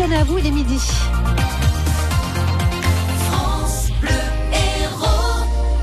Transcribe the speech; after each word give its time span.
À 0.00 0.22
vous, 0.22 0.38
il 0.38 0.46
est 0.46 0.52
midi. 0.52 0.78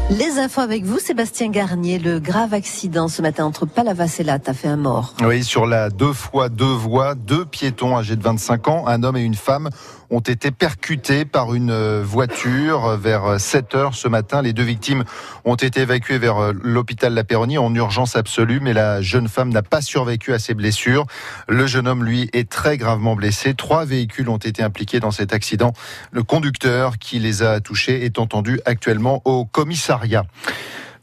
Les 0.09 0.39
infos 0.39 0.61
avec 0.61 0.85
vous, 0.85 0.99
Sébastien 0.99 1.49
Garnier. 1.49 1.99
Le 1.99 2.19
grave 2.19 2.53
accident 2.53 3.09
ce 3.09 3.21
matin 3.21 3.43
entre 3.43 3.65
Palavas 3.65 4.15
et 4.19 4.23
Latte 4.23 4.47
a 4.47 4.53
fait 4.53 4.69
un 4.69 4.77
mort. 4.77 5.15
Oui, 5.21 5.43
sur 5.43 5.65
la 5.65 5.89
deux 5.89 6.13
fois 6.13 6.47
deux 6.47 6.63
voies, 6.63 7.13
deux 7.15 7.43
piétons 7.43 7.97
âgés 7.97 8.15
de 8.15 8.23
25 8.23 8.69
ans, 8.69 8.87
un 8.87 9.03
homme 9.03 9.17
et 9.17 9.21
une 9.21 9.35
femme 9.35 9.69
ont 10.09 10.19
été 10.19 10.51
percutés 10.51 11.25
par 11.25 11.53
une 11.53 11.71
euh, 11.71 12.03
voiture 12.03 12.97
vers 12.97 13.39
7 13.39 13.75
heures 13.75 13.95
ce 13.95 14.07
matin. 14.07 14.41
Les 14.41 14.53
deux 14.53 14.63
victimes 14.63 15.03
ont 15.43 15.55
été 15.55 15.81
évacuées 15.81 16.17
vers 16.17 16.37
euh, 16.37 16.53
l'hôpital 16.61 17.13
La 17.13 17.23
Péronie 17.23 17.57
en 17.57 17.73
urgence 17.73 18.15
absolue, 18.15 18.59
mais 18.61 18.73
la 18.73 19.01
jeune 19.01 19.27
femme 19.27 19.49
n'a 19.49 19.61
pas 19.61 19.81
survécu 19.81 20.33
à 20.33 20.39
ses 20.39 20.53
blessures. 20.53 21.05
Le 21.47 21.67
jeune 21.67 21.87
homme, 21.87 22.03
lui, 22.03 22.29
est 22.33 22.49
très 22.49 22.77
gravement 22.77 23.15
blessé. 23.15 23.53
Trois 23.53 23.85
véhicules 23.85 24.29
ont 24.29 24.37
été 24.37 24.63
impliqués 24.63 24.99
dans 24.99 25.11
cet 25.11 25.33
accident. 25.33 25.73
Le 26.11 26.23
conducteur 26.23 26.97
qui 26.97 27.19
les 27.19 27.43
a 27.43 27.59
touchés 27.59 28.05
est 28.05 28.19
entendu 28.19 28.59
actuellement 28.65 29.21
au 29.25 29.45
commissariat. 29.45 30.25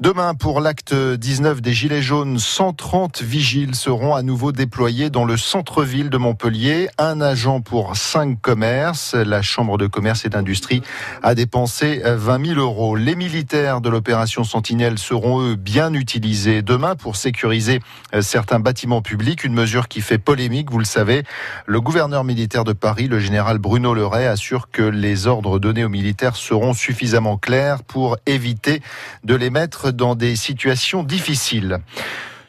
Demain, 0.02 0.34
pour 0.34 0.60
l'acte 0.60 0.92
19 0.92 1.62
des 1.62 1.72
Gilets 1.72 2.02
jaunes, 2.02 2.36
130 2.36 3.22
vigiles 3.22 3.76
seront 3.76 4.16
à 4.16 4.22
nouveau 4.22 4.50
déployés 4.50 5.10
dans 5.10 5.24
le 5.24 5.36
centre-ville 5.36 6.10
de 6.10 6.18
Montpellier. 6.18 6.88
Un 6.98 7.20
agent 7.20 7.60
pour 7.60 7.94
cinq 7.96 8.40
commerces. 8.40 9.14
La 9.14 9.42
Chambre 9.42 9.78
de 9.78 9.86
commerce 9.86 10.24
et 10.24 10.28
d'industrie 10.28 10.82
a 11.22 11.36
dépensé 11.36 12.02
20 12.04 12.46
000 12.46 12.58
euros. 12.58 12.96
Les 12.96 13.14
militaires 13.14 13.80
de 13.80 13.88
l'opération 13.88 14.42
Sentinelle 14.42 14.98
seront, 14.98 15.40
eux, 15.40 15.54
bien 15.54 15.94
utilisés 15.94 16.62
demain 16.62 16.96
pour 16.96 17.14
sécuriser 17.14 17.78
euh, 18.12 18.22
certains 18.22 18.58
bâtiments 18.58 19.02
publics. 19.02 19.44
Une 19.44 19.54
mesure 19.54 19.86
qui 19.86 20.00
fait 20.00 20.18
polémique, 20.18 20.68
vous 20.72 20.80
le 20.80 20.84
savez. 20.84 21.22
Le 21.66 21.80
gouverneur 21.80 22.24
militaire 22.24 22.64
de 22.64 22.72
Paris, 22.72 23.06
le 23.06 23.20
général 23.20 23.58
Bruno 23.58 23.94
Leray, 23.94 24.26
assure 24.26 24.68
que 24.72 24.82
les 24.82 25.28
ordres 25.28 25.60
donnés 25.60 25.84
aux 25.84 25.88
militaires 25.88 26.34
seront 26.34 26.74
suffisamment 26.74 27.36
clairs 27.36 27.84
pour 27.84 28.16
éviter 28.26 28.82
de 29.22 29.36
les 29.36 29.50
mettre 29.50 29.91
dans 29.92 30.14
des 30.14 30.36
situations 30.36 31.02
difficiles. 31.02 31.78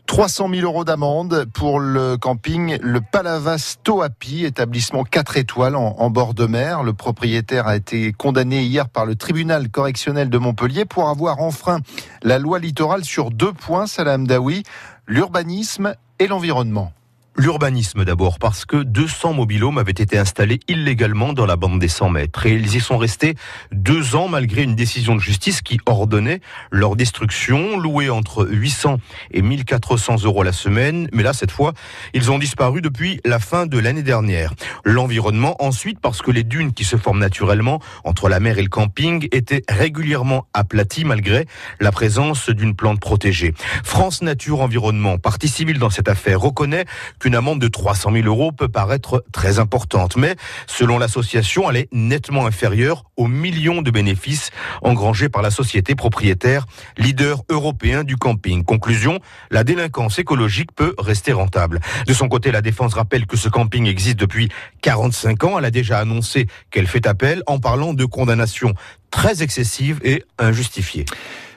300 0.06 0.50
000 0.54 0.62
euros 0.64 0.84
d'amende 0.84 1.46
pour 1.54 1.80
le 1.80 2.18
camping 2.18 2.78
Le 2.82 3.00
Palavas 3.00 3.78
Toapi, 3.84 4.46
établissement 4.46 5.04
4 5.04 5.38
étoiles 5.38 5.76
en, 5.76 6.10
bord 6.10 6.34
de 6.34 6.46
mer. 6.46 6.84
Le 6.84 6.94
propriétaire 6.94 7.68
a 7.68 7.76
été 7.76 8.12
condamné 8.12 8.64
hier 8.64 8.90
par 8.90 9.06
le 9.06 9.16
tribunal 9.16 9.70
correctionnel 9.70 10.30
de 10.30 10.38
Montpellier 10.38 10.86
pour 10.86 11.10
avoir 11.10 11.40
enfreint 11.40 11.80
la 12.22 12.38
loi 12.38 12.60
littorale 12.60 13.06
sur 13.06 13.32
deux 13.32 13.54
points, 13.54 13.88
Salam 13.88 14.28
Daoui, 14.28 14.64
l'urbanisme 15.08 15.96
et 16.20 16.28
l'environnement. 16.28 16.92
L'urbanisme 17.36 18.06
d'abord, 18.06 18.38
parce 18.38 18.64
que 18.64 18.84
200 18.84 19.34
mobilhomes 19.34 19.80
avaient 19.80 19.92
été 19.92 20.20
installés 20.20 20.60
illégalement 20.68 21.34
dans 21.34 21.48
la 21.48 21.56
bande 21.56 21.80
des 21.80 21.88
100 21.88 22.10
mètres. 22.10 22.46
Et 22.46 22.52
ils 22.52 22.76
y 22.76 22.80
sont 22.80 23.00
restés 23.00 23.34
deux 23.72 24.16
ans 24.16 24.28
malgré 24.28 24.62
une 24.62 24.76
décision 24.76 25.16
de 25.16 25.20
justice 25.20 25.64
qui 25.64 25.80
ordonnait 25.88 26.42
leur 26.70 26.96
destruction, 26.96 27.80
louée 27.80 28.12
entre 28.12 28.48
800 28.48 28.98
et 29.32 29.42
1400 29.42 30.26
euros 30.26 30.44
la 30.44 30.52
semaine. 30.52 31.10
Mais 31.12 31.24
là, 31.24 31.34
cette 31.34 31.50
fois, 31.50 31.74
ils 32.14 32.30
ont 32.30 32.38
disparu 32.38 32.82
depuis 32.82 33.20
la 33.26 33.40
fin 33.40 33.66
de 33.66 33.80
l'année 33.80 34.04
dernière. 34.04 34.54
L'environnement, 34.86 35.56
ensuite, 35.58 36.00
parce 36.00 36.22
que 36.22 36.30
les 36.30 36.44
dunes 36.44 36.72
qui 36.72 36.84
se 36.84 36.98
forment 36.98 37.20
naturellement 37.20 37.80
entre 38.04 38.30
la 38.30 38.40
mer 38.40 38.60
et 38.60 38.64
le 38.64 38.70
camping 38.70 39.28
étaient 39.32 39.64
régulièrement 39.68 40.46
aplaties 40.54 41.04
malgré 41.04 41.48
la 41.80 41.92
présence 41.92 42.52
d'une 42.52 42.76
plante 42.76 43.00
protégée. 43.00 43.56
France 43.84 44.22
Nature 44.22 44.62
Environnement, 44.62 45.18
partie 45.18 45.48
civile 45.48 45.80
dans 45.80 45.90
cette 45.90 46.10
affaire, 46.10 46.40
reconnaît 46.40 46.86
qu'une 47.24 47.36
amende 47.36 47.62
de 47.62 47.70
300 47.70 48.12
000 48.12 48.28
euros 48.28 48.52
peut 48.52 48.68
paraître 48.68 49.24
très 49.32 49.58
importante. 49.58 50.18
Mais 50.18 50.36
selon 50.68 50.98
l'association, 50.98 51.70
elle 51.70 51.78
est 51.78 51.88
nettement 51.94 52.46
inférieure 52.46 53.06
aux 53.16 53.28
millions 53.28 53.82
de 53.82 53.92
bénéfices 53.92 54.52
engrangés 54.82 55.30
par 55.30 55.42
la 55.42 55.50
société 55.50 55.96
propriétaire, 55.96 56.66
leader 56.98 57.44
européen 57.50 58.04
du 58.04 58.18
camping. 58.18 58.66
Conclusion, 58.66 59.20
la 59.52 59.64
délinquance 59.64 60.20
écologique 60.20 60.74
peut 60.76 60.96
rester 60.98 61.32
rentable. 61.32 61.80
De 62.08 62.14
son 62.14 62.28
côté, 62.28 62.52
la 62.52 62.62
défense 62.62 62.94
rappelle 62.94 63.26
que 63.26 63.38
ce 63.38 63.48
camping 63.48 63.88
existe 63.88 64.20
depuis 64.20 64.50
45 64.82 65.46
ans. 65.46 65.58
Elle 65.58 65.66
a 65.66 65.72
déjà 65.72 66.00
annoncé 66.00 66.48
qu'elle 66.72 66.88
fait 66.88 67.08
appel 67.08 67.42
en 67.48 67.58
parlant 67.60 67.94
de 67.94 68.04
condamnations 68.04 68.74
très 69.12 69.44
excessives 69.44 70.02
et 70.04 70.26
injustifiées. 70.40 71.06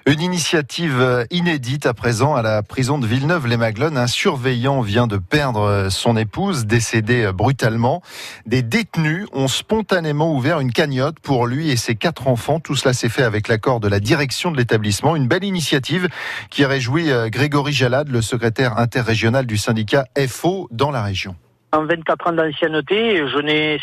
Une 0.08 0.20
initiative 0.20 1.26
inédite 1.32 1.84
à 1.84 1.92
présent 1.92 2.36
à 2.36 2.42
la 2.42 2.62
prison 2.62 2.98
de 2.98 3.08
Villeneuve-les-Maglones. 3.08 3.98
Un 3.98 4.06
surveillant 4.06 4.80
vient 4.80 5.08
de 5.08 5.16
perdre 5.16 5.88
son 5.90 6.16
épouse, 6.16 6.64
décédée 6.64 7.32
brutalement. 7.34 8.02
Des 8.46 8.62
détenus 8.62 9.26
ont 9.32 9.48
spontanément 9.48 10.32
ouvert 10.32 10.60
une 10.60 10.70
cagnotte 10.70 11.18
pour 11.18 11.48
lui 11.48 11.70
et 11.70 11.76
ses 11.76 11.96
quatre 11.96 12.28
enfants. 12.28 12.60
Tout 12.60 12.76
cela 12.76 12.94
s'est 12.94 13.08
fait 13.08 13.24
avec 13.24 13.48
l'accord 13.48 13.80
de 13.80 13.88
la 13.88 13.98
direction 13.98 14.52
de 14.52 14.56
l'établissement. 14.56 15.16
Une 15.16 15.26
belle 15.26 15.42
initiative 15.42 16.08
qui 16.50 16.64
réjouit 16.64 17.10
euh, 17.10 17.28
Grégory 17.28 17.72
Jalade, 17.72 18.08
le 18.08 18.22
secrétaire 18.22 18.78
interrégional 18.78 19.44
du 19.44 19.56
syndicat 19.56 20.06
FO 20.28 20.68
dans 20.70 20.92
la 20.92 21.02
région. 21.02 21.34
En 21.76 21.84
24 21.84 22.28
ans 22.28 22.32
d'ancienneté, 22.32 23.22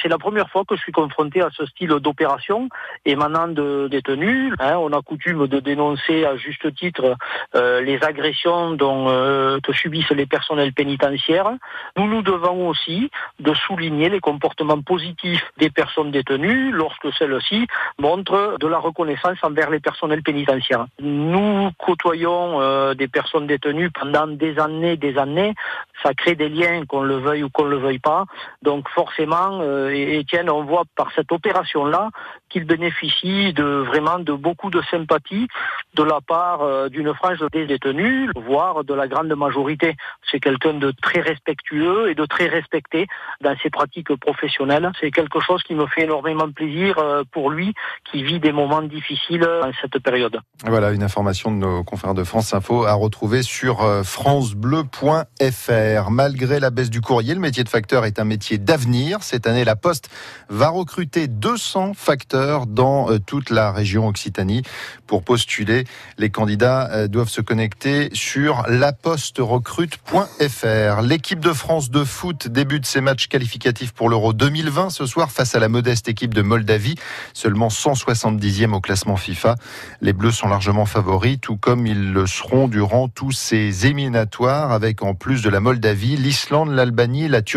c'est 0.01 0.09
la 0.09 0.17
première 0.17 0.49
fois 0.49 0.63
que 0.67 0.75
je 0.75 0.81
suis 0.81 0.91
confronté 0.91 1.41
à 1.41 1.49
ce 1.55 1.63
style 1.67 1.89
d'opération 1.89 2.67
émanant 3.05 3.47
de 3.47 3.87
détenus. 3.87 4.51
Hein, 4.59 4.77
on 4.77 4.91
a 4.93 5.01
coutume 5.03 5.45
de 5.45 5.59
dénoncer 5.59 6.25
à 6.25 6.35
juste 6.35 6.73
titre 6.73 7.15
euh, 7.53 7.81
les 7.81 8.03
agressions 8.03 8.71
dont 8.71 9.09
euh, 9.09 9.59
que 9.61 9.73
subissent 9.73 10.09
les 10.09 10.25
personnels 10.25 10.73
pénitentiaires. 10.73 11.51
Nous 11.95 12.07
nous 12.07 12.23
devons 12.23 12.67
aussi 12.67 13.11
de 13.39 13.53
souligner 13.53 14.09
les 14.09 14.19
comportements 14.19 14.81
positifs 14.81 15.43
des 15.59 15.69
personnes 15.69 16.09
détenues 16.09 16.71
lorsque 16.71 17.13
celles-ci 17.19 17.67
montrent 17.99 18.57
de 18.59 18.67
la 18.67 18.79
reconnaissance 18.79 19.37
envers 19.43 19.69
les 19.69 19.79
personnels 19.79 20.23
pénitentiaires. 20.23 20.87
Nous 20.99 21.69
côtoyons 21.77 22.59
euh, 22.59 22.95
des 22.95 23.07
personnes 23.07 23.45
détenues 23.45 23.91
pendant 23.91 24.25
des 24.25 24.57
années, 24.57 24.97
des 24.97 25.19
années. 25.19 25.53
Ça 26.01 26.15
crée 26.15 26.33
des 26.33 26.49
liens, 26.49 26.85
qu'on 26.87 27.03
le 27.03 27.17
veuille 27.17 27.43
ou 27.43 27.49
qu'on 27.49 27.65
le 27.65 27.82
veuille 27.83 27.99
pas. 27.99 28.25
Donc 28.61 28.87
forcément, 28.89 29.59
euh, 29.61 29.89
Étienne, 29.89 30.49
on 30.49 30.63
voit 30.63 30.83
par 30.95 31.11
cette 31.15 31.31
opération-là 31.31 32.09
qu'il 32.49 32.65
bénéficie 32.65 33.53
de 33.53 33.63
vraiment 33.63 34.19
de 34.19 34.33
beaucoup 34.33 34.69
de 34.69 34.81
sympathie 34.89 35.47
de 35.95 36.03
la 36.03 36.19
part 36.21 36.61
euh, 36.61 36.89
d'une 36.89 37.13
frange 37.13 37.43
des 37.51 37.65
détenus, 37.65 38.29
voire 38.35 38.83
de 38.83 38.93
la 38.93 39.07
grande 39.07 39.33
majorité. 39.35 39.95
C'est 40.29 40.39
quelqu'un 40.39 40.75
de 40.75 40.93
très 41.01 41.19
respectueux 41.19 42.09
et 42.09 42.15
de 42.15 42.25
très 42.25 42.47
respecté 42.47 43.07
dans 43.41 43.55
ses 43.61 43.69
pratiques 43.69 44.15
professionnelles. 44.17 44.89
C'est 44.99 45.11
quelque 45.11 45.39
chose 45.39 45.61
qui 45.63 45.75
me 45.75 45.85
fait 45.87 46.03
énormément 46.03 46.49
plaisir 46.51 46.97
euh, 46.97 47.23
pour 47.31 47.51
lui, 47.51 47.73
qui 48.09 48.23
vit 48.23 48.39
des 48.39 48.51
moments 48.51 48.81
difficiles 48.81 49.41
dans 49.41 49.71
cette 49.81 49.99
période. 49.99 50.39
Voilà 50.65 50.91
une 50.91 51.03
information 51.03 51.51
de 51.51 51.57
nos 51.57 51.83
confrères 51.83 52.13
de 52.13 52.23
France 52.23 52.53
Info 52.53 52.85
à 52.85 52.93
retrouver 52.93 53.43
sur 53.43 53.77
francebleu.fr. 54.03 56.11
Malgré 56.11 56.59
la 56.59 56.69
baisse 56.69 56.89
du 56.89 57.01
courrier, 57.01 57.33
le 57.33 57.39
métier 57.39 57.63
de 57.63 57.69
facteur 57.73 58.05
est 58.05 58.19
un 58.19 58.23
métier 58.23 58.59
d'avenir. 58.59 59.23
Cette 59.23 59.47
année, 59.47 59.65
la 59.65 59.75
Poste 59.75 60.07
va 60.47 60.69
recruter 60.69 61.27
200 61.27 61.93
facteurs 61.95 62.67
dans 62.67 63.09
euh, 63.09 63.17
toute 63.17 63.49
la 63.49 63.71
région 63.71 64.07
Occitanie. 64.07 64.61
Pour 65.07 65.23
postuler, 65.23 65.85
les 66.19 66.29
candidats 66.29 66.91
euh, 66.91 67.07
doivent 67.07 67.29
se 67.29 67.41
connecter 67.41 68.11
sur 68.13 68.63
laposterecrute.fr. 68.67 71.01
L'équipe 71.01 71.39
de 71.39 71.51
France 71.51 71.89
de 71.89 72.03
foot 72.03 72.47
débute 72.47 72.85
ses 72.85 73.01
matchs 73.01 73.27
qualificatifs 73.27 73.91
pour 73.91 74.07
l'Euro 74.07 74.33
2020 74.33 74.91
ce 74.91 75.07
soir 75.07 75.31
face 75.31 75.55
à 75.55 75.59
la 75.59 75.67
modeste 75.67 76.07
équipe 76.07 76.35
de 76.35 76.43
Moldavie, 76.43 76.93
seulement 77.33 77.69
170e 77.69 78.73
au 78.73 78.81
classement 78.81 79.17
FIFA. 79.17 79.55
Les 79.99 80.13
Bleus 80.13 80.33
sont 80.33 80.47
largement 80.47 80.85
favoris, 80.85 81.39
tout 81.41 81.57
comme 81.57 81.87
ils 81.87 82.13
le 82.13 82.27
seront 82.27 82.67
durant 82.67 83.07
tous 83.07 83.31
ces 83.31 83.87
éliminatoires, 83.87 84.71
avec 84.71 85.01
en 85.01 85.15
plus 85.15 85.41
de 85.41 85.49
la 85.49 85.59
Moldavie, 85.59 86.17
l'Islande, 86.17 86.69
l'Albanie, 86.69 87.27
la 87.27 87.41
Turquie 87.41 87.52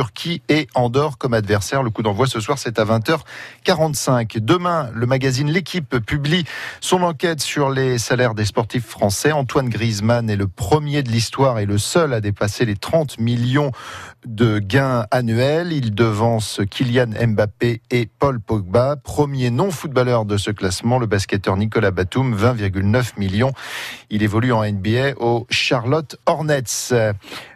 et 0.48 0.66
Andorre 0.74 1.18
comme 1.18 1.34
adversaires. 1.34 1.82
Le 1.82 1.90
coup 1.90 2.02
d'envoi 2.02 2.26
ce 2.26 2.40
soir, 2.40 2.58
c'est 2.58 2.78
à 2.78 2.84
20h45. 2.84 4.38
Demain, 4.40 4.90
le 4.94 5.06
magazine 5.06 5.50
L'équipe 5.50 5.98
publie 5.98 6.44
son 6.80 7.02
enquête 7.02 7.40
sur 7.40 7.70
les 7.70 7.98
salaires 7.98 8.34
des 8.34 8.44
sportifs 8.44 8.86
français. 8.86 9.32
Antoine 9.32 9.68
Griezmann 9.68 10.28
est 10.28 10.36
le 10.36 10.48
premier 10.48 11.02
de 11.02 11.10
l'histoire 11.10 11.58
et 11.58 11.66
le 11.66 11.78
seul 11.78 12.12
à 12.12 12.20
dépasser 12.20 12.64
les 12.64 12.76
30 12.76 13.18
millions 13.18 13.72
de 14.26 14.58
gains 14.58 15.06
annuels. 15.10 15.72
Il 15.72 15.94
devance 15.94 16.60
Kylian 16.70 17.10
Mbappé 17.28 17.80
et 17.90 18.06
Paul 18.06 18.40
Pogba. 18.40 18.96
Premier 18.96 19.50
non-footballeur 19.50 20.24
de 20.24 20.36
ce 20.36 20.50
classement, 20.50 20.98
le 20.98 21.06
basketteur 21.06 21.56
Nicolas 21.56 21.90
Batum, 21.92 22.36
20,9 22.36 23.18
millions. 23.18 23.52
Il 24.10 24.22
évolue 24.22 24.52
en 24.52 24.64
NBA 24.64 25.14
au 25.18 25.46
Charlotte 25.50 26.16
Hornets. 26.26 26.92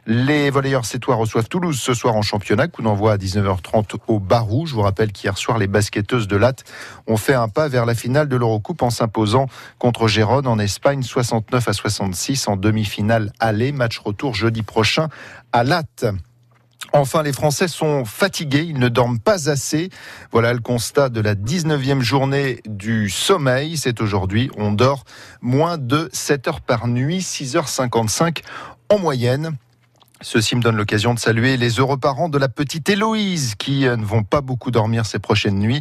Les 0.07 0.51
volleyeurs 0.51 0.87
sétois 0.87 1.17
reçoivent 1.17 1.49
Toulouse 1.49 1.79
ce 1.79 1.95
soir 1.95 2.15
en 2.15 2.23
championnat. 2.23 2.69
Coup 2.69 2.83
d'envoi 2.83 3.13
à 3.13 3.17
19h30 3.17 3.97
au 4.07 4.19
Barou. 4.19 4.67
Je 4.67 4.75
vous 4.75 4.83
rappelle 4.83 5.13
qu'hier 5.13 5.37
soir, 5.37 5.59
les 5.59 5.67
basketteuses 5.67 6.29
de 6.29 6.37
Latte 6.37 6.65
ont 7.07 7.17
fait 7.17 7.35
un 7.35 7.49
pas 7.49 7.69
vers 7.69 7.87
la 7.87 7.95
finale 7.95 8.29
de 8.29 8.37
l'Eurocoupe 8.37 8.83
en 8.83 8.91
s'imposant 8.91 9.47
contre 9.79 10.09
Gérone 10.09 10.47
en 10.47 10.59
Espagne 10.59 11.03
69 11.03 11.69
à 11.69 11.73
66 11.73 12.49
en 12.49 12.57
demi-finale 12.57 13.33
aller. 13.41 13.73
Match 13.73 13.99
retour 13.99 14.35
jeudi 14.35 14.63
prochain 14.63 15.09
à 15.53 15.65
Latte. 15.65 16.07
Enfin, 16.93 17.23
les 17.23 17.33
Français 17.33 17.69
sont 17.69 18.05
fatigués, 18.05 18.65
ils 18.69 18.79
ne 18.79 18.89
dorment 18.89 19.21
pas 19.21 19.49
assez. 19.49 19.91
Voilà 20.33 20.53
le 20.53 20.61
constat 20.61 21.09
de 21.09 21.21
la 21.21 21.35
19e 21.37 22.01
journée 22.01 22.61
du 22.67 23.09
sommeil. 23.09 23.77
C'est 23.77 24.01
aujourd'hui, 24.01 24.51
on 24.57 24.73
dort 24.73 25.05
moins 25.41 25.79
de 25.79 26.11
7 26.13 26.49
heures 26.49 26.61
par 26.61 26.89
nuit, 26.89 27.19
6h55 27.21 28.43
en 28.89 28.99
moyenne. 28.99 29.57
Ceci 30.23 30.55
me 30.55 30.61
donne 30.61 30.77
l'occasion 30.77 31.15
de 31.15 31.19
saluer 31.19 31.57
les 31.57 31.79
heureux 31.79 31.97
parents 31.97 32.29
de 32.29 32.37
la 32.37 32.49
petite 32.51 32.91
Héloïse 32.91 33.55
qui 33.55 33.87
euh, 33.87 33.97
ne 33.97 34.05
vont 34.05 34.23
pas 34.23 34.43
beaucoup 34.43 34.71
dormir 34.71 35.07
ces 35.07 35.19
prochaines 35.19 35.59
nuits. 35.59 35.81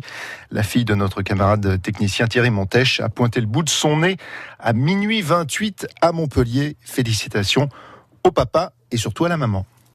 La 0.49 0.63
fille 0.63 0.85
de 0.85 0.95
notre 0.95 1.21
camarade 1.23 1.81
technicien 1.81 2.27
Thierry 2.27 2.49
Montèche 2.49 3.01
a 3.01 3.09
pointé 3.09 3.41
le 3.41 3.47
bout 3.47 3.63
de 3.63 3.69
son 3.69 3.97
nez 3.97 4.15
à 4.57 4.71
minuit 4.71 5.21
28 5.21 5.87
à 6.01 6.13
Montpellier. 6.13 6.77
Félicitations 6.79 7.67
au 8.23 8.31
papa 8.31 8.71
et 8.91 8.97
surtout 8.97 9.25
à 9.25 9.29
la 9.29 9.35
maman. 9.35 9.65